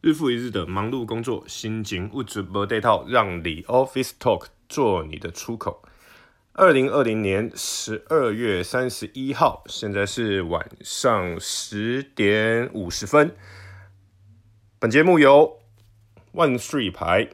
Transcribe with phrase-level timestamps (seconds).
[0.00, 5.82] 日复一日的忙碌工作，心情物质不对套，让你 Office Talk 做你的出口。
[6.52, 13.34] 二零二零年十二月三十一号，现在是晚上十点五十分。
[14.78, 15.58] 本节目由
[16.32, 17.30] 万岁牌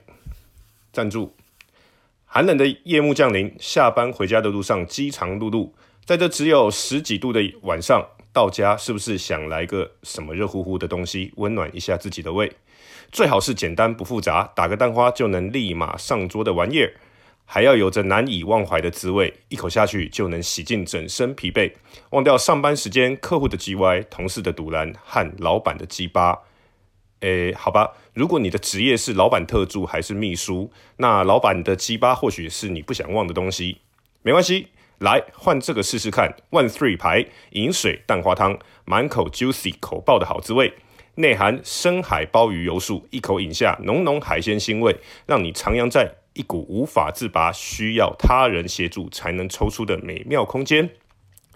[0.90, 1.36] 赞助。
[2.24, 5.70] 寒冷的夜幕降临，下班回家的路上饥肠辘辘，
[6.06, 8.08] 在这只有十几度的晚上。
[8.34, 12.50] 到家是不是想来个什么热乎乎的东西，温暖一下自己的胃？
[13.12, 16.94] 最好是简单不复杂，打个蛋花就能立马上桌的玩意儿，
[17.44, 21.72] 还要有着难以忘怀的滋味，一口下去就能洗尽整身疲惫，
[22.10, 26.40] 忘掉上班时间、客户的叽歪、同事的堵拦和老板的鸡巴。
[27.20, 33.78] 诶，好吧，如果你的职业是老板特助还是秘书，那老板的鸡巴或许是你不想忘的东西，
[34.22, 34.66] 没关系。
[35.04, 40.72] 来换这个试试看 One Three 牌饮水蛋花汤，满口 juicy 口爆的好滋味，
[41.16, 44.96] 内含深海鲍鱼油素，一口饮下浓浓海鲜腥味，
[45.26, 50.88] 让你徜徉在一股无法自拔、需要他人协助才能抽出的美妙空间，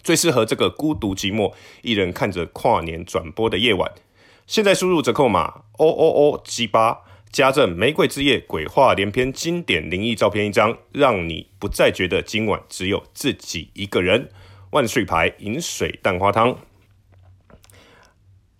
[0.02, 3.90] 最适合这个孤独寂寞、一人看着跨年转播的夜晚。
[4.46, 6.98] 现在输入折扣码 O O O G 八。
[7.30, 14.30] 加赠玫瑰之夜鬼话连篇经典灵异照片一张，让你不再觉得今晚只有自己一个人。
[14.70, 16.58] 万岁牌饮水蛋花汤。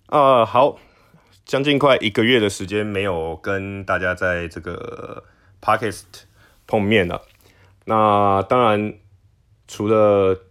[0.06, 0.78] 啊、好，
[1.44, 5.24] 将近快一个月的时间没有跟大家在这个
[5.61, 6.05] podcast
[6.66, 7.22] 碰面了。
[7.84, 8.94] 那当然，
[9.66, 10.44] 除了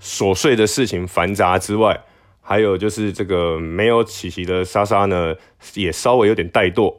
[0.00, 2.04] 琐碎的事情繁杂之外，
[2.40, 5.34] 还有就是这个没有起息的莎莎呢，
[5.74, 6.96] 也稍微有点怠惰。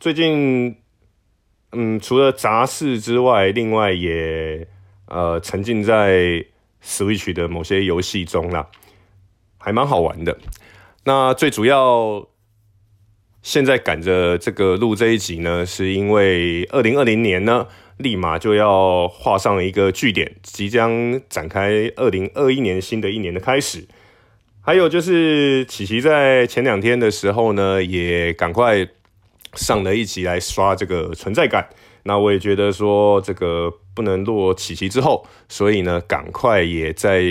[0.00, 0.76] 最近，
[1.72, 4.64] 嗯，除了杂事之外，另外也
[5.06, 6.44] 呃沉浸在
[6.80, 8.68] Switch 的某些游戏中啦，
[9.58, 10.38] 还蛮好玩的。
[11.02, 12.28] 那最主要，
[13.42, 23.88] 现在赶着这个录这一集呢，是因为二零二零年呢，立马就要画上一个句点，即将展开二零二一年新的一年的开始。
[24.60, 28.88] 还有就是，琪琪在前两天的时候呢，也赶快。
[29.54, 31.68] 上了一集来刷这个存在感，
[32.04, 37.22] 那我也觉得说这个不能落起期之后，所以呢，赶快也在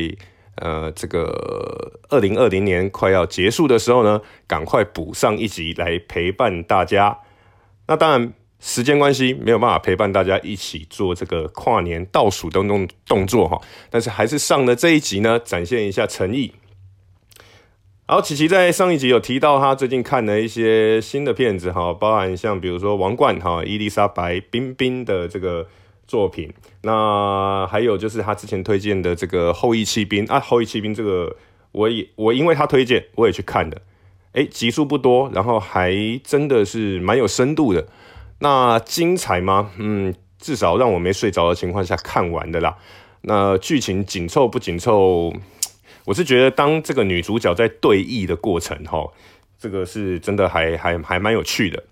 [0.56, 7.20] 呃这个二零二零年快要结束的时候呢，赶快补上一集来陪伴大家。
[7.88, 16.54] 那当然时间关系没有办法陪伴大家一起做这个跨年倒数的动动作哈，但是还是上了这一集呢，展现一下诚意。
[18.10, 25.68] 好，琪琪在上一集有提到，他最近看了一些新的片子，哈，包含像比如说《王冠》哈，伊丽莎白·冰冰的这个
[26.08, 26.50] 作品，
[26.84, 31.36] 那还有就是他之前推荐的这个《后翼弃兵》啊，《后翼弃兵》这个
[31.74, 33.82] 我也我因为他推荐，我也去看的，
[34.32, 35.94] 诶，集数不多，然后还
[36.24, 37.86] 真的是蛮有深度的，
[38.40, 39.72] 那精彩吗？
[39.78, 42.78] 嗯，至少让我没睡着的情况下看完的啦。
[43.24, 45.34] 那剧情紧凑不紧凑？
[46.08, 49.12] 我是觉得，当这个女主角在对弈的过程，哈，
[49.60, 51.84] 这个是真的还还还蛮有趣的。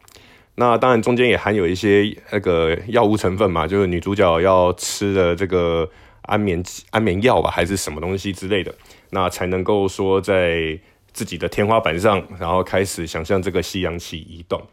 [0.56, 5.90] 那当然中间也含有一些那个药物成分嘛，就是女主角要吃的这个
[6.22, 8.74] 安眠安眠药吧，还是什么东西之类的，
[9.09, 10.80] 那才能够说在
[11.12, 14.66] 自己的天花板上，然后开始想象这个西洋棋移动。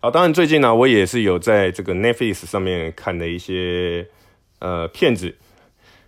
[0.00, 4.08] 好，当然最近呢，我也是有在这个 Netflix 上面看的一些
[4.58, 5.36] 呃片子。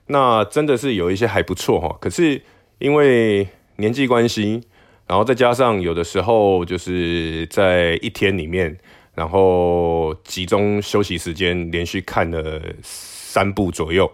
[0.09, 2.41] 那真的是有一些还不错哈，可是
[2.79, 4.63] 因为年纪关系，
[5.09, 8.79] 然后再加上有的时候就是在一天里面，
[9.15, 14.11] 然后集中休息时间连续看了三部左右，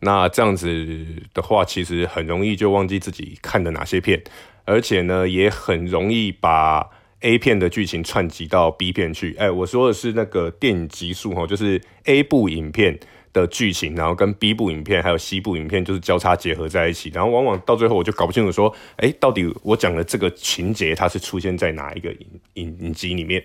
[0.00, 4.22] 那这样子的话，其实很容易就忘记自己看的哪些片，
[4.66, 6.90] 而且呢，也很容易把
[7.20, 9.34] A 片的剧情串集到 B 片去。
[9.38, 13.00] 哎，我说的是那个电影集数哈，就是 A 部影片。
[13.32, 23.44] 的剧情，然后跟 B 部影片还有 C 部影片就是交叉结合在一起，然后往往到最后我就搞不清楚说，哎，到底我讲的这个情节它是出现在哪一个影影影集里面？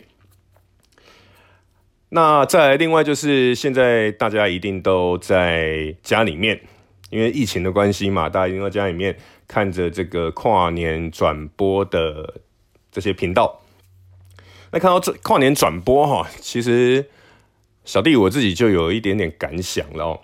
[2.09, 6.59] 那再来另外就是现在大家一定都在家里面，
[7.11, 9.15] 因为疫情的关系嘛，大家一定在家里面
[9.47, 12.41] 看着这个跨年转播的
[12.91, 13.61] 这些频道。
[14.71, 17.05] 那看到这跨年转播哈，其实。
[17.85, 20.19] 小弟我自己就有一点点感想了哦，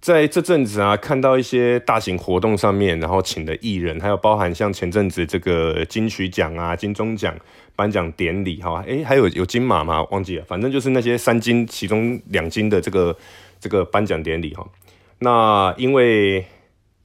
[0.00, 7.34] 在这阵子啊，看到一些大型活动上面，然后请的艺人，还有包含像前阵子这个金曲奖啊、金钟奖
[7.74, 10.04] 颁奖典礼哈，诶，还有有金马吗？
[10.10, 13.16] 忘记了，反正就是那些三金其中两金的这个
[13.58, 14.66] 这个颁奖典礼哈。
[15.18, 16.44] 那因为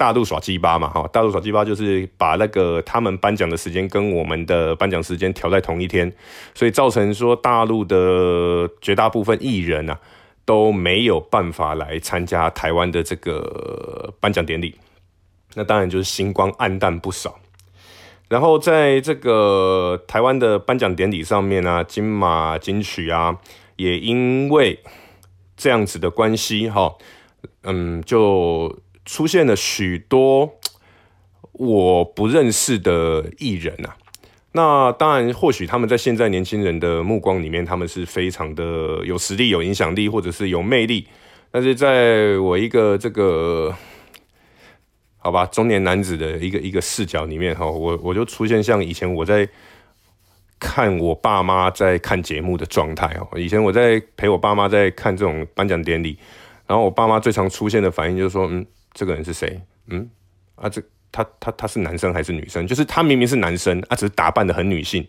[0.01, 6.11] 大陆耍鸡巴嘛，哈，大陆耍鸡巴就是把那个他们颁奖的时间跟我们的颁奖时间调在同一天，
[6.55, 9.99] 所以造成说大陆的绝大部分艺人啊
[10.43, 14.73] 都没有办法来参加台湾的这个颁奖典礼，
[15.53, 17.39] 那当然就是星光黯淡不少。
[18.27, 23.37] 然后在这个台湾的颁奖典礼上面、啊，金马、金曲啊，
[23.75, 24.79] 也因为
[25.55, 26.95] 这样子的关系，哈，
[27.61, 28.75] 嗯，就。
[29.11, 30.57] 出现了许多
[31.51, 33.97] 我不认识的艺人啊，
[34.53, 41.09] 那当然，或许他们在现在年轻人的目光里面，他们是非常的有实力、有影响力，或者是有魅力。
[41.51, 43.75] 但是在我一个这个
[45.17, 49.45] 好吧中年男子的一个一个视角里面哈，我我就出现像以前我在
[50.57, 53.27] 看我爸妈在看节目的状态哦。
[53.37, 56.17] 以前我在陪我爸妈在看这种颁奖典礼，
[56.65, 58.65] 然后我爸妈最常出现的反应就是说，嗯。
[58.93, 59.61] 这个人是谁？
[59.87, 60.09] 嗯，
[60.55, 62.65] 啊，这他他他是男生还是女生？
[62.67, 65.05] 就是他明明是男生，啊，只是打扮的很女性。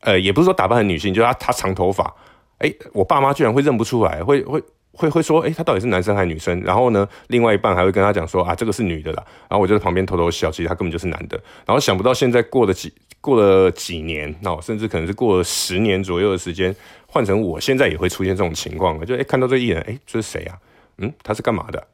[0.00, 2.14] 呃，也不是说打扮很女性，就是他他长头发。
[2.58, 4.62] 哎，我爸妈居然会认不出来，会会
[4.92, 6.60] 会会说，哎，他到底是男生还是女生？
[6.62, 9.24] 然后呢，另外一半还会跟他讲说，啊，这个是女的啦。
[9.48, 11.40] 然后我就在旁边偷偷笑，其实他根本就是男的。
[11.66, 16.74] 然后想不到现在过了几过了几年，哦，甚至可能是过了十年左右的时间，
[17.06, 19.04] 换成我现在也会出现这种情况。
[19.04, 20.58] 就哎，看到这艺人，哎，这是谁啊？
[20.98, 21.86] 嗯，他是干嘛的？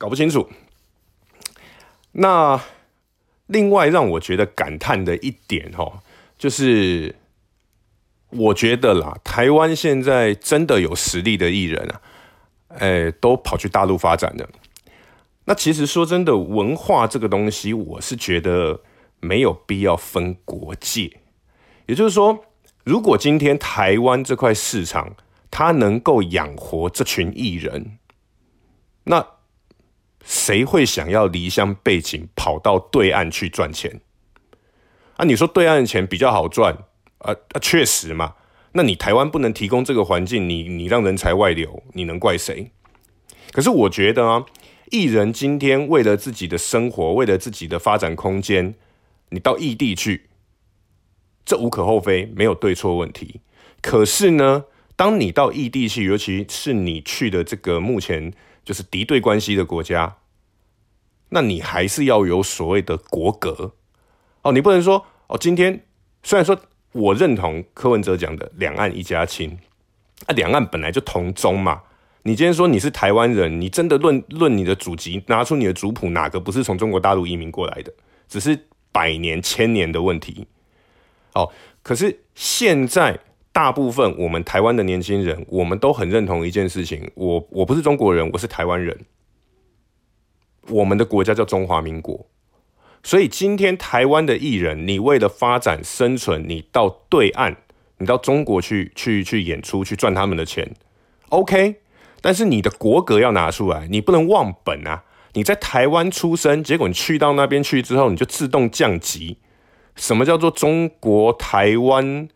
[0.00, 0.48] 搞不清楚。
[2.12, 2.58] 那
[3.48, 6.00] 另外让我觉得感叹的一点哦，
[6.38, 7.14] 就是
[8.30, 12.00] 我觉得啦，台湾现在真的有实力的艺人啊，
[12.78, 14.48] 哎，都跑去大陆发展了。
[15.44, 18.80] 那其实说真的，文化这个东西，我是觉得
[19.20, 21.20] 没有必要分国界。
[21.84, 22.46] 也就是说，
[22.84, 25.14] 如果今天台湾这块市场，
[25.50, 27.98] 它能够养活这群艺人，
[29.04, 29.26] 那
[30.24, 34.00] 谁会想要离乡背井跑到对岸去赚钱？
[35.16, 36.74] 啊，你说对岸的钱比较好赚
[37.18, 37.32] 啊？
[37.32, 38.34] 啊，确实嘛。
[38.72, 42.70] 那你台湾不能提供这个环境，你你让人才外流，你能怪谁？
[43.50, 44.46] 可是我觉得啊，
[44.90, 48.74] 艺人今天为了自己的生活，为了自己的发展空间，
[49.30, 50.28] 你到异地去，
[51.44, 53.40] 这无可厚非，没有对错问题。
[53.82, 58.32] 可是呢，当你到异地去，尤其是你去的这个目前。
[58.64, 60.16] 就是敌对关系的国家，
[61.30, 63.74] 那你还是要有所谓的国格
[64.42, 64.52] 哦。
[64.52, 65.84] 你不能说哦，今天
[66.22, 66.58] 虽然说
[66.92, 69.58] 我认同柯文哲讲的两岸一家亲，
[70.26, 71.82] 啊，两岸本来就同宗嘛。
[72.22, 77.92] 你今天说你是台湾人，你真的论论你的祖籍，拿出你的族谱，哪个不是从中国大陆移民过来的？
[78.28, 80.46] 只是百年千年的问题。
[81.34, 81.50] 哦，
[81.82, 83.20] 可是现在。
[83.52, 88.96] 大部分我们台湾的年轻人，我们都很认同一件事情：我我不是中国人，我是台湾人。
[90.68, 92.26] 我们的国家叫中华民国，
[93.02, 97.56] 所以今天台湾的艺人，你为了发展生存，你到对岸，
[97.98, 100.74] 你到中国去去去演出，去赚他们的钱
[101.30, 101.80] ，OK。
[102.20, 105.04] 但是你的国格要拿出来，你不能忘本啊！
[105.32, 109.38] 你在台湾出生，结果你去到那边去之后，你就自动降级。
[109.96, 112.28] 什么叫做中国台湾？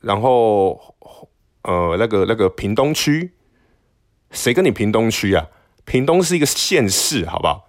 [0.00, 0.94] 然后，
[1.62, 3.32] 呃，那个那个屏东区，
[4.30, 5.46] 谁跟你屏东区啊？
[5.84, 7.68] 屏东是一个县市，好不好？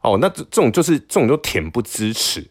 [0.00, 2.50] 哦，那这这种就是这种就恬不知耻。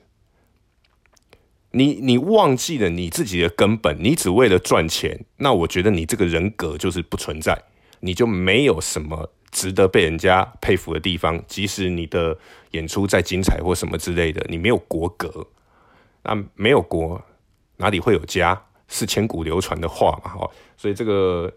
[1.71, 7.61] 你你忘记了你自己的根本，你只为了赚钱，那我觉得你这个人格就是不存在，
[8.01, 11.44] 你就没有什么值得被人家佩服的地方。
[11.47, 12.37] 即使你的
[12.71, 15.47] 演出再精彩或什么之类的，你没有国格，
[16.23, 17.21] 那没有国。
[17.81, 18.68] 哪里会有家？
[18.94, 21.50] 是千古流传的话嘛，哈，所以这个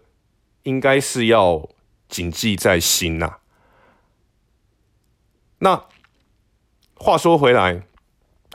[0.63, 1.69] 应该是要
[2.07, 3.39] 谨记在心呐。
[5.59, 5.83] 那
[6.95, 7.83] 话说回来，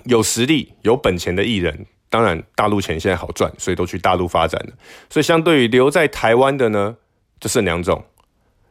[0.05, 4.73] 有实力、有本钱的艺人，当然大陆钱现在好赚，所以都去大陆发展了。
[5.11, 6.97] 所以相对于留在台湾的呢，
[7.39, 8.03] 就剩两种，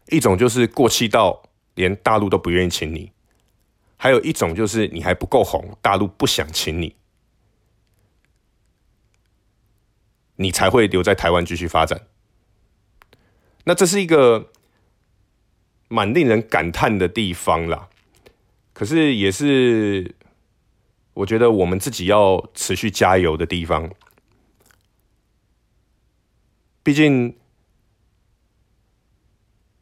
[0.07, 1.43] 一种就是过气到
[1.75, 3.11] 连大陆都不愿意请你，
[3.95, 6.95] 还有一种就是你还不够红，大陆不想请你。
[10.41, 12.07] 你才会留在台湾继续发展。
[13.65, 14.49] 那这是一个
[15.89, 17.89] 蛮令人感叹的地方啦，
[18.71, 20.15] 可是也是
[21.13, 23.91] 我觉得我们自己要持续加油的地方。
[26.81, 27.35] 毕竟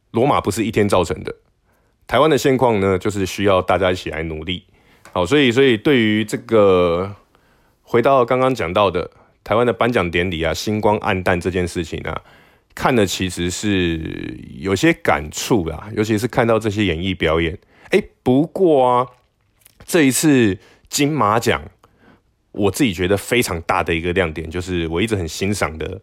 [0.09, 1.35] 罗马不是一天造成的，
[2.07, 4.65] 台湾的现况呢，就是需要大家一起来努力。
[5.13, 7.15] 好，所以所以对于这个
[7.83, 9.11] 回到刚刚讲到的。
[9.47, 12.21] 台湾的颁奖典礼啊，星光黯淡这件事情啊，
[12.75, 17.57] 看的其实是有些感触啦，尤其是看到这些演艺表演。
[17.91, 19.07] 哎，不过啊，
[19.85, 21.63] 这一次金马奖，
[22.51, 26.01] 我自己觉得非常大的一个亮点，就是我一直很欣赏的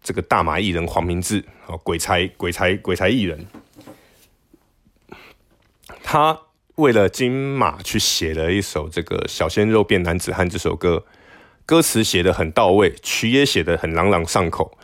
[0.00, 3.44] 这个大马艺人黄明志哦，鬼才鬼才鬼才艺人，
[6.04, 6.38] 他
[6.76, 11.04] 为了金马去写了一首这个《小鲜肉变男子汉》这首歌，
[11.70, 14.76] 歌词写得很到位，曲也写得很朗朗上口，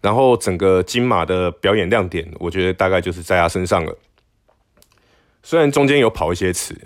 [0.00, 3.98] 然后整个金马的表演亮点，我觉得大概就是在他身上了。
[5.42, 6.80] 虽然中间有跑一些词，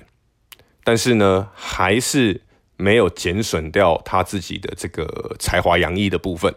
[0.83, 2.41] 但是呢，还是
[2.79, 6.55] 没有减损掉他自己的这个才华洋溢的部分。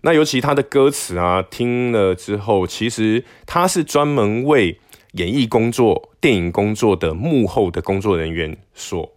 [0.00, 4.80] 那尤其他的歌词啊，听了之后，其实他是专门为
[5.12, 9.12] 演艺工作、电影工作的幕后的工作人员所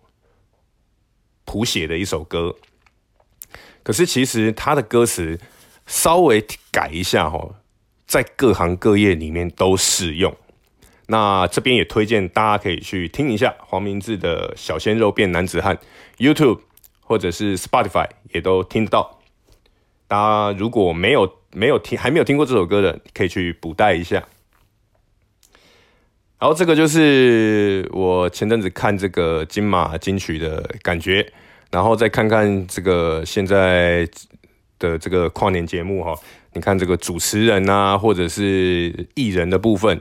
[1.46, 2.58] 谱写的一首歌。
[3.84, 5.40] 可是其实他的歌词
[5.86, 7.54] 稍微改一下齁，
[8.06, 10.36] 在各行各业里面都适用。
[11.08, 15.76] 那这边也推荐大家可以去听一下黄明志的《小鲜肉变男子汉》
[16.18, 16.60] ，YouTube
[17.02, 19.20] 或者是 Spotify 也都听得到。
[20.08, 24.24] 大家如果没有没有听还没有听过这首歌的，可以去补带一下。
[26.40, 31.32] 然后这个就是我前阵子看这个金马金曲的感觉，
[31.72, 34.08] 然后再看看这个现在
[34.78, 36.14] 的这个跨年节目哈，
[36.54, 40.00] 你看这个主持人啊，或者是艺人的部分。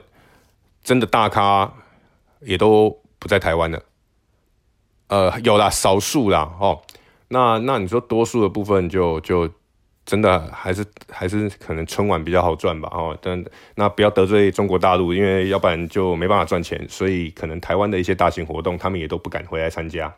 [0.83, 1.71] 真的大咖
[2.39, 3.83] 也都不在台湾了，
[5.09, 6.81] 呃，有啦，少数啦，哦，
[7.27, 9.47] 那那你说多数的部分就就
[10.07, 20.11] 真的还是还是可能春晚比较好赚吧，哦，但那不要得罪中国大陆，因为要不然就没办法赚钱，所以可能台湾的一些大型活动，他们也都不敢回来参加，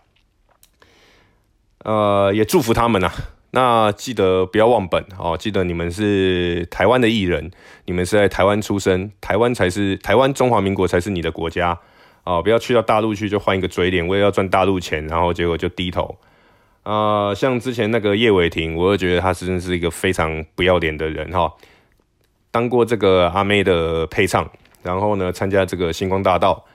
[1.83, 3.11] 呃，也祝福他们呐。
[3.51, 5.37] 那记得不要忘本哦！
[5.37, 7.51] 记得你们是台湾的艺人，
[7.85, 11.77] 你们是在台湾出生，台湾才是台湾中华民国才是你的国家
[12.23, 12.41] 哦！
[12.41, 16.17] 不要去到大陆去就换一个嘴脸，为了要赚大陆钱，然后结果就低头
[16.81, 21.53] 啊、像之前那个叶伟霆，我就觉得他真的是一个非常不要脸的人哈、
[22.51, 24.49] 当过这个阿妹的配唱，
[24.81, 26.65] 然后呢参加这个星光大道，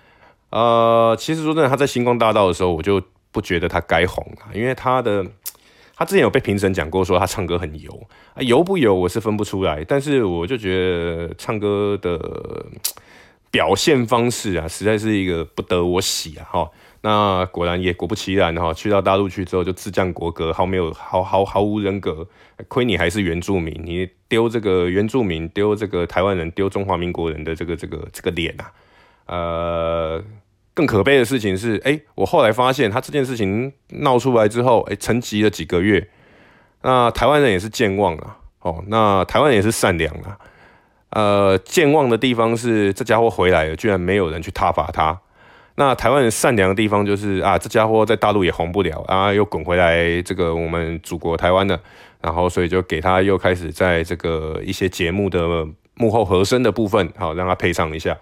[0.51, 5.27] 呃，其实说真的，他在星光大道的时候，我就不觉得他该红啊，因为他的。
[6.01, 12.67] 他之前有被评审讲过，说他唱歌很油啊，油不油我是分不出来，但是我就觉得唱歌的
[13.51, 16.71] 表现方式啊，实在是一个不得我喜啊哈。
[17.01, 22.29] 那果然也果不其然哈，去到大陆去之后就自降国格，毫没有毫毫毫无人格，
[22.69, 28.71] 亏你还是原住民，你丢这个原住民，丢这个台湾人，丢中华民国人的这个这个这个脸啊，
[29.27, 30.25] 呃。
[30.79, 36.09] 更可悲的事情是，哎、我后来发现他这件事情闹出来之后，哎、沉寂了几个月。
[36.83, 40.39] 那台湾人也是健忘了，哦，那台湾人也是善良啊。
[41.11, 45.19] 呃，健忘的地方是这家伙回来了，居然没有人去挞伐他。
[45.75, 51.81] 那台湾人善良的地方就是啊，这家伙在大陆也红不了啊，又滚回来这个我们祖国台湾了，
[52.21, 58.17] 然后所以就给他又开始在这个一些节目的幕后和声的部分，好让他配唱一下。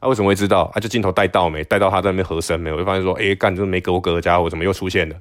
[0.00, 0.70] 啊，为什么会知道？
[0.74, 1.64] 啊，就镜头带到没？
[1.64, 2.70] 带到他在那边和声没？
[2.70, 5.16] 我就发现说，哎、欸，干，这没格格的家伙怎么又出现了？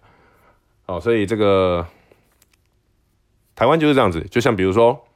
[0.85, 1.85] 哦，所以这个
[3.55, 5.07] 台湾就是这样子，就像比如说，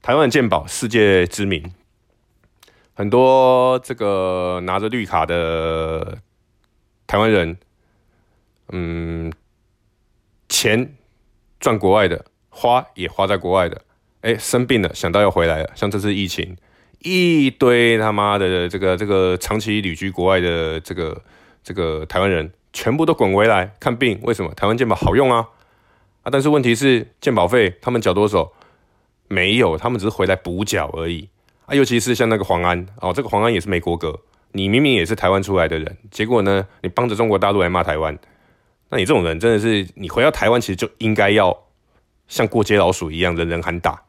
[0.00, 1.72] 台湾的健保世界知名，
[2.94, 6.18] 很多这个拿着绿卡的
[7.06, 7.58] 台湾人，
[8.68, 9.32] 嗯，
[10.48, 10.94] 钱
[11.58, 13.82] 赚国外的，花也花在国外的，
[14.20, 16.56] 哎、生病了想到要回来了，像这次疫情。
[17.02, 21.22] 一堆他妈的这个这个长期旅居国外的这个
[21.62, 24.18] 这个台湾人，全部都滚回来看病。
[24.22, 24.52] 为什么？
[24.54, 25.48] 台湾健保好用啊
[26.22, 26.30] 啊！
[26.30, 28.52] 但是问题是健保费他们缴多少？
[29.28, 31.28] 没有，他们只是回来补缴而已
[31.66, 31.74] 啊。
[31.74, 34.20] 尤其是像那个黄安哦，这个黄安也是美国格，
[34.52, 38.16] 你明明也是台湾出来的人，结果呢，你帮着中国大陆来骂台湾，
[38.90, 41.56] 那你这种人真的是，你回到台湾其实就应该要
[42.28, 44.02] 像过街老鼠一样，人人喊打。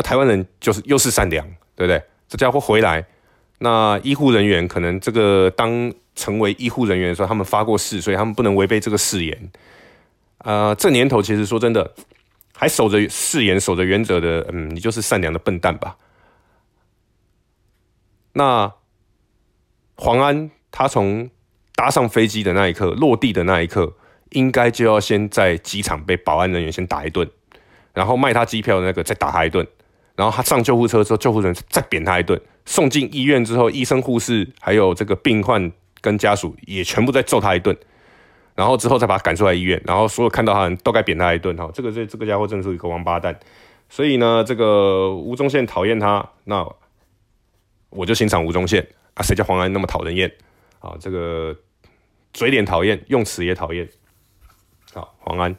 [0.00, 2.02] 啊，台湾人就是又是善良，对不对？
[2.26, 3.04] 这家伙回来，
[3.58, 9.52] 那医护人员可能这个当成为医护人员的时候，他们发过誓，所以他们不能违背这个誓言。
[10.38, 11.92] 啊、这年头其实说真的，
[12.54, 15.98] 还守着誓言、守着原则的，嗯，你就是善良的笨蛋吧？
[18.32, 18.72] 那
[19.96, 21.28] 黄安他从
[21.74, 23.92] 搭上飞机的那一刻，落地的那一刻，
[24.30, 27.28] 应该就要先在机场被保安人员先打一顿，
[27.92, 29.66] 然后卖他机票的那个再打他一顿。
[30.20, 32.38] 然后他上救护车之后，救护人再扁他一顿。
[32.66, 35.72] 送进医院之后，医生、护士还有这个病患
[36.02, 37.74] 跟家属也全部再揍他一顿。
[38.54, 39.80] 然后之后再把他赶出来医院。
[39.86, 41.56] 然后所有看到他人都该扁他一顿。
[41.56, 43.34] 哈，这个这这个家伙真是一个王八蛋。
[43.88, 46.70] 所以呢，这个吴宗宪讨厌他，那
[47.88, 49.22] 我就欣赏吴宗宪啊。
[49.22, 50.30] 谁叫黄安那么讨人厌
[50.80, 50.94] 啊？
[51.00, 51.56] 这个
[52.34, 53.88] 嘴脸讨厌，用词也讨厌。
[54.92, 55.56] 好，黄安，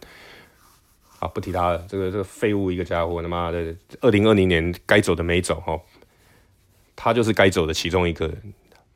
[1.22, 1.86] 好，不提他了。
[1.88, 5.80] 这个这个废物一个家伙，他妈的，二零二零年该走的没走哈，
[6.96, 8.28] 他就是该走的其中一个。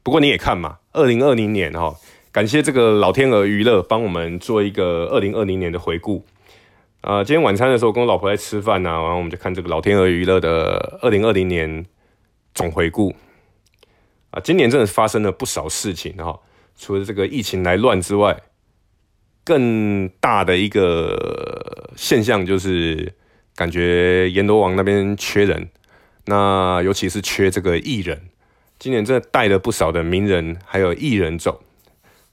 [0.01, 1.95] 不过你也看嘛，二零二零年哈，
[2.31, 6.25] 感谢这个老天鹅娱乐帮我们做一个二零二零年的回顾。
[7.01, 11.85] 啊、呃，今天晚餐的时候跟我老婆在吃饭呢、然后我们就看这个老天鹅娱乐的二零二零年
[12.55, 13.15] 总回顾。
[14.31, 16.39] 啊，今年真的发生了不少事情哈，
[16.75, 18.41] 除了这个疫情来乱之外，
[19.43, 23.13] 更大的一个现象就是
[23.55, 25.69] 感觉阎罗王那边缺人，
[26.25, 28.29] 那尤其是缺这个艺人。
[28.77, 31.63] 今年真的带了不少的名人还有艺人走，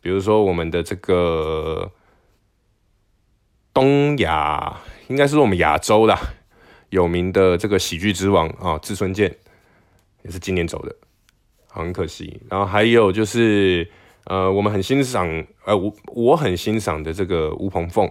[0.00, 1.92] 比如说我们的这个。
[3.74, 6.20] 东亚应该是我们亚洲啦，
[6.90, 9.34] 有名的这个喜剧之王啊，志村健
[10.24, 10.94] 也是今年走的，
[11.68, 12.38] 很可惜。
[12.50, 13.90] 然后还有就是
[14.24, 15.26] 呃，我们很欣赏
[15.64, 18.06] 呃，我我很欣赏的这个吴鹏凤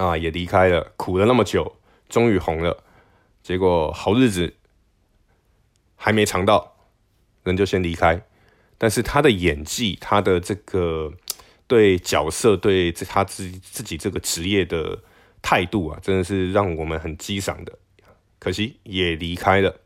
[0.00, 1.76] 啊，也离开了，苦了那么久，
[2.08, 2.82] 终于红了，
[3.42, 4.54] 结果好日子
[5.96, 6.76] 还没尝到，
[7.44, 8.22] 人就先离开。
[8.78, 11.12] 但是他的演技，他的这个。
[11.70, 15.04] 对角色，对他自自己这个职业的
[15.40, 17.78] 态度啊，真的是让我们很激赏的。
[18.40, 19.80] 可惜也离开了。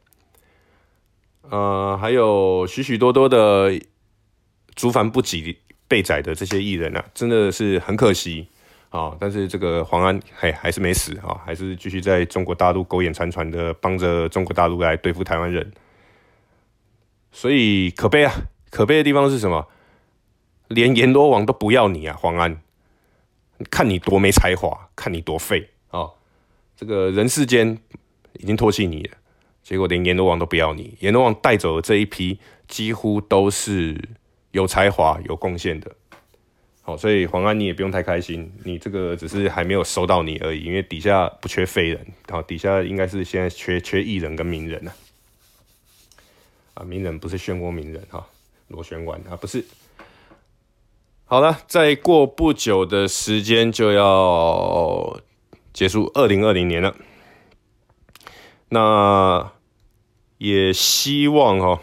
[1.42, 3.78] 呃，还有许许多多的
[4.74, 8.48] 族繁不及被宰的这些艺人啊，真的是很可惜
[8.94, 9.16] 啊。
[9.18, 15.72] 但是这个黄安还还是没死啊，还是继续在中国大陆苟延残喘的帮着中国大陆来对付台湾人。
[17.32, 18.32] 所以可悲啊，
[18.70, 19.66] 可悲的地方是什么？
[20.68, 22.62] 连阎罗王都不要你啊，黄安！
[23.70, 26.12] 看你多没才华，看你多废啊、哦！
[26.74, 27.78] 这个人世间
[28.32, 29.16] 已经唾弃你了，
[29.62, 30.96] 结果连阎罗王都不要你。
[31.00, 34.08] 阎罗王带走的这一批，几乎都是
[34.52, 35.94] 有才华、有贡献的。
[36.86, 44.92] 好，所以黄安你也不用太开心，你这个只是还没有收到你而已，因为底下不缺废人，好，底下应该是现在缺缺艺人跟名人呐。
[46.74, 48.26] 啊，名人不是漩涡名人哈，
[48.68, 49.64] 螺旋丸啊，不是。
[51.24, 55.18] 好了，再过不久的时间就要
[55.72, 56.94] 结束二零二零年了。
[58.68, 59.52] 那
[60.36, 61.80] 也希望哦，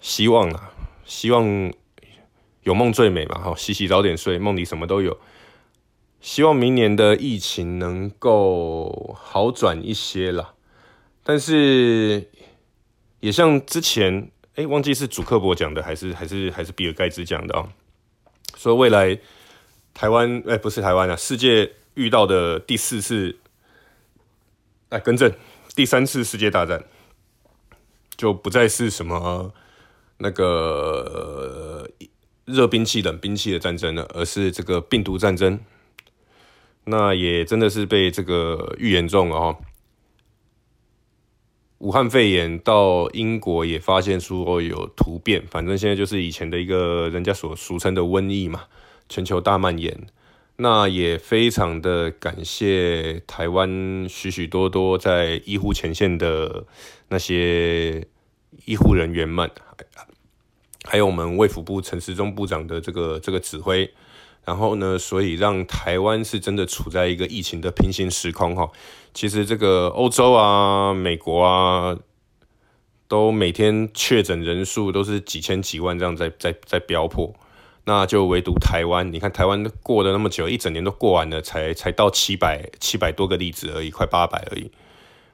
[0.00, 0.72] 希望啊，
[1.04, 1.70] 希望
[2.66, 5.18] 有梦最美嘛，哈，洗洗早点睡，梦里什么都有。
[6.20, 10.52] 希望明年的疫情能够好转一些啦。
[11.24, 12.28] 但是
[13.20, 14.30] 也像之前。
[14.56, 17.68] 哎、忘记是祖克伯讲的，还是还是还是比尔盖茨讲的啊、
[18.56, 19.18] 说未来
[19.92, 23.36] 台湾，哎、不是台湾啊，世界遇到的第四次，
[24.88, 25.30] 哎，更正，
[25.74, 26.82] 第三次世界大战，
[28.16, 29.52] 就不再是什么
[30.16, 31.86] 那个
[32.46, 35.60] 热兵器、冷兵器的战争了，而是这个病毒战争。
[36.84, 39.58] 那也真的是被这个预言中了哦。
[41.78, 48.64] 武汉肺炎到英国也发现说有突变，反正现在就是以前的一个人家所俗称的瘟疫嘛，
[49.08, 50.06] 全球大蔓延。
[50.58, 56.64] 那也非常的感谢台湾许许多多在医护前线的
[57.08, 58.06] 那些
[58.64, 59.50] 医护人员们，
[60.86, 63.92] 还有我们卫福部陈时中部长的这个这个指挥。
[64.46, 68.70] 然后呢，所以让台湾是真的处在一个疫情的平行时空哈。
[69.12, 71.98] 其实这个欧洲啊、美国啊，
[73.08, 77.34] 都每天确诊人数都是几千几万这样在在在飙破，
[77.86, 84.70] 那就唯独台湾，你看台湾过了那么久，一整年都过完了，才才到七百七百多个例子而已，快八百而已，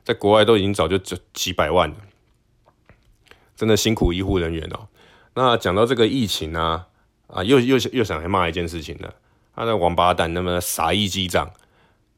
[0.05, 1.97] 在国外都已经早就几几百万了，
[3.55, 4.89] 真的辛苦医护人员哦。
[5.35, 6.87] 那讲到这个疫情啊。
[7.29, 9.11] 啊，又又又想来骂一件事情了。
[9.57, 11.51] 他那王八蛋，那么傻一机长，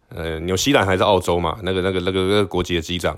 [0.08, 1.56] 呃，纽西兰还是澳洲嘛？
[1.62, 3.16] 那个那个那个那个国籍的机长，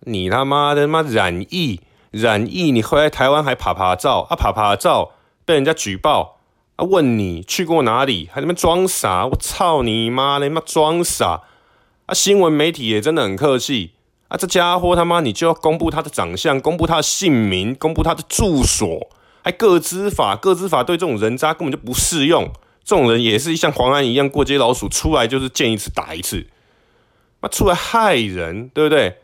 [0.00, 4.34] 你他妈的妈染疫染疫，你回来台湾还趴趴照啊？
[4.34, 5.12] 趴趴照
[5.44, 6.40] 被人家举报
[6.74, 6.84] 啊？
[6.84, 8.28] 问你去过哪里？
[8.32, 9.24] 还他妈装傻？
[9.26, 11.42] 我操你妈的，妈装傻
[12.06, 12.12] 啊！
[12.12, 13.92] 新闻媒体也真的很客气
[14.26, 19.08] 啊，这家伙他妈你就要公布他的长相，公布他的姓名，公布他的住所。
[19.48, 22.52] 还个资法，个资法对这种人渣根本就不适用。
[22.84, 26.46] 这种人也是像黄安一样过街老鼠，出来就是见一次打一次，
[27.40, 29.16] 那出来害人，对不对？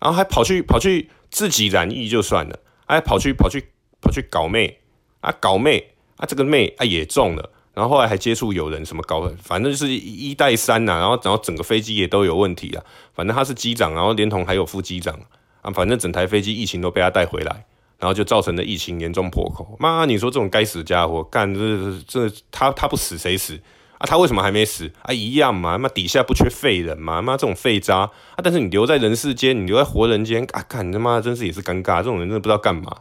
[0.00, 3.70] 然后还跑去跑去自己染疫就算了，还跑去跑去
[4.02, 4.80] 跑去搞妹。
[5.20, 12.84] 啊，搞妹啊，这个妹啊也中了，然后后来还接触有人什么搞，反正就是一带三呐，然后然后整个飞机也都有问题啊。
[13.14, 15.18] 反正他是机长，然后连同还有副机长。
[15.62, 17.64] 啊，反正整台飞机疫情都被他带回来，
[17.98, 19.76] 然后就造成了疫情严重破口。
[19.78, 23.58] 妈，你说这种该死的家伙干这这他他不死谁死
[23.98, 24.06] 啊？
[24.06, 25.12] 他为什么还没死啊？
[25.12, 28.10] 一样嘛，妈底下不缺废人嘛，妈这种废渣啊！
[28.42, 32.96] 但是你留在人世间，你留在活人间啊，干他妈真是也是尴尬，这种人真的不知道干嘛。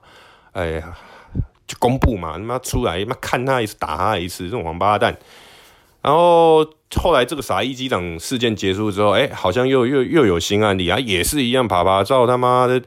[0.51, 0.97] 哎呀。
[1.67, 5.19] 就公布嘛，他妈出来，他妈看他一次打他一次，这种王八蛋。
[6.01, 6.63] 然后
[6.95, 12.81] 后来这个傻一机长事件结束之后，哎，好像又又又有新案例啊，也是一样，趴趴走他妈的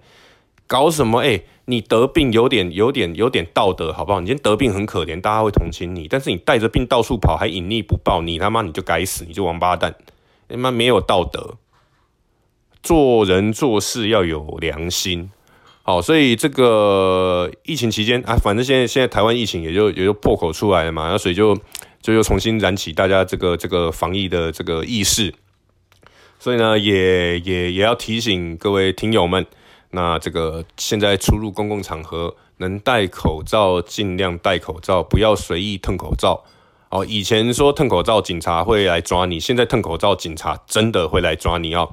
[0.67, 1.21] 搞什么？
[1.21, 4.21] 哎，你得病有点有点有点道德好不好？
[4.21, 9.95] 你今天得病很可怜，大家会同情你，但是你带着病到处跑还隐匿不报，你他妈你就该死，你就王八蛋，
[10.49, 11.57] 他妈没有道德，
[12.83, 15.31] 做人做事要有良心。
[15.83, 21.57] 好，所以这个疫情期间啊，反正现在现在台湾疫情也就也就破口出来了嘛，那所以就
[22.03, 25.35] 就又重新燃起大家这个这个防疫的这个意识，
[26.39, 29.45] 所以呢，也也也要提醒各位听友们，
[29.91, 36.45] 那这个现在出入公共场合能戴口罩尽量戴口罩，不要随意褪口罩。
[36.91, 41.91] 哦，以前说褪口罩警察会来抓你，现在褪口罩警察真的会来抓你哦。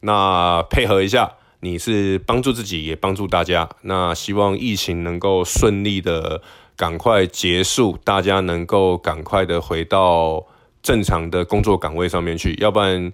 [0.00, 1.32] 那配合一下。
[1.60, 3.68] 你是帮助自己，也帮助大家。
[3.80, 6.40] 那希望疫情能够顺利的
[6.76, 10.44] 赶快结束，大家能够赶快的回到
[10.82, 12.54] 正常的工作岗位上面去。
[12.60, 13.10] 要不然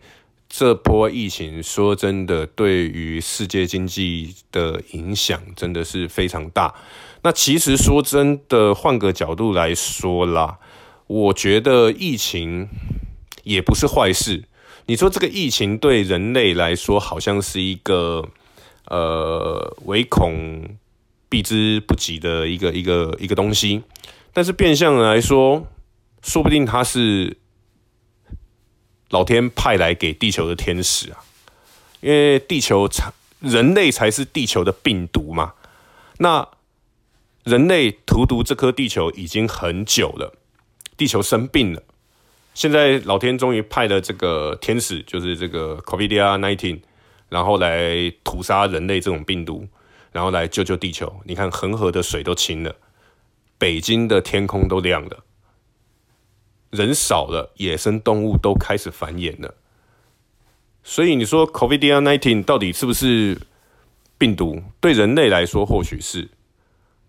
[0.54, 6.74] 这波疫情说真的，对于世界经济的影响真的是非常大。
[7.22, 10.58] 那其实说真的，换个角度来说啦，
[11.06, 12.68] 我觉得疫情
[13.44, 14.44] 也不是坏事。
[14.84, 18.28] 你说这个疫情对人类来说好像是一个
[18.88, 20.76] 呃唯恐
[21.30, 23.84] 避之不及的一个一个一个东西，
[24.34, 25.66] 但是变相来说，
[26.22, 27.38] 说不定它是
[29.12, 31.22] 老天派来给地球的天使啊，
[32.00, 35.52] 因为地球才人类才是地球的病毒嘛。
[36.16, 36.48] 那
[37.44, 40.34] 人类荼毒这颗地球已经很久了，
[40.96, 41.82] 地球生病了。
[42.54, 46.80] 现在老天终于派了这个天使，就是这个 COVID-19，
[47.28, 49.66] 然后来屠杀人类这种病毒，
[50.12, 51.20] 然后来救救地球。
[51.24, 52.74] 你看恒河的水都清了，
[53.58, 55.24] 北京的天空都亮了，
[56.72, 59.54] 人少了，野生动物都开始繁衍了。
[60.82, 63.38] 所以你说 COVID-19 到底是不是
[64.18, 64.62] 病毒？
[64.80, 66.30] 对人类来说或许是，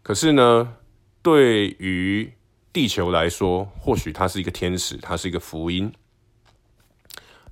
[0.04, 0.76] 可是呢，
[1.22, 2.34] 对于
[2.74, 5.92] 地球来说，或许它是一个天使，它是一个福音。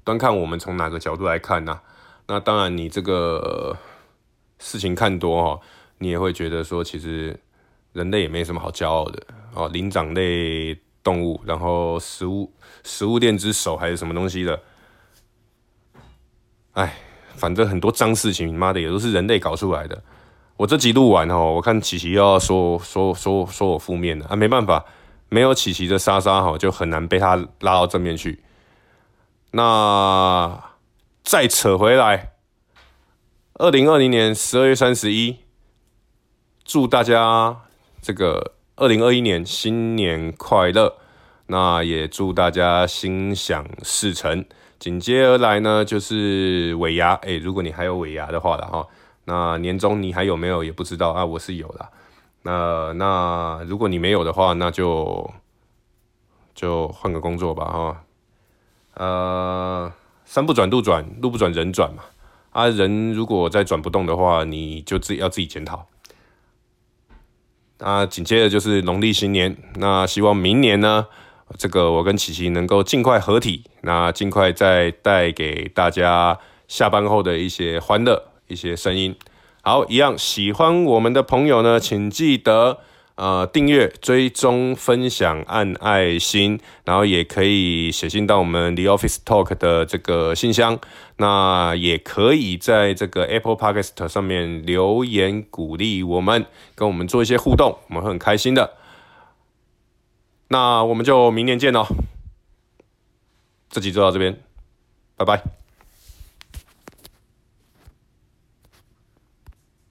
[0.03, 1.79] 端看我们从哪个角度来看呢、
[2.27, 3.77] 那当然，你这个
[4.59, 5.61] 事情看多哈，
[5.99, 7.39] 你也会觉得说，其实
[7.93, 9.69] 人类也没什么好骄傲的哦。
[9.69, 12.51] 灵长类动物，然后食物
[12.83, 14.61] 食物链之首还是什么东西的？
[16.73, 16.97] 哎，
[17.35, 20.03] 反正很多脏事情，妈的也都是人类搞出来的。
[20.57, 24.85] 我这集录完哦，我看琪琪又要说说说说我负面的啊，没办法。
[25.33, 28.43] 没有琪琪的莎莎哈，就很难被他拉到正面去。
[29.51, 30.61] 那
[31.23, 32.33] 再扯回来，
[33.53, 35.37] 二零二零年十二月三十一，
[36.65, 37.61] 祝大家
[38.01, 40.97] 这个二零二一年新年快乐。
[41.45, 44.43] 那也祝大家心想事成。
[44.79, 47.13] 紧接而来呢，就是尾牙。
[47.21, 48.87] 哎，如果你还有尾牙的话了哈，
[49.25, 51.89] 那年终你还有没有也不知道啊，我是有的。
[52.41, 55.29] 那那如果你没有的话，那就
[56.55, 58.03] 就换个工作吧哈。
[58.95, 59.93] 呃，
[60.25, 62.01] 山不转路转，路不转人转嘛。
[62.49, 65.85] 啊，人如果再转不动的话，你就自己要自己检讨。
[67.83, 71.07] 那紧接着就是农历新年，那希望明年呢，
[71.57, 79.15] 这个我跟琪琪能够尽快合体，那尽快再带给大家下班后的一些欢乐，一些声音。
[79.63, 82.81] 好，一样喜欢我们的朋友呢，请记得
[83.15, 90.79] 呃订阅、追踪、分享、按爱心，然后也可以写信到我们 The Office Talk 的这个信箱。
[91.17, 98.73] 那也可以在这个 Apple Podcast 上面留言鼓励我们，跟我们做一些互动，我们会很开心的。
[100.47, 101.85] 那我们就明年见喽，
[103.69, 104.41] 这集就到这边，
[105.15, 105.60] 拜拜。